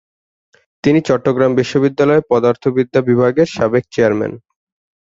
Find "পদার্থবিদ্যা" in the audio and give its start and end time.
2.31-3.01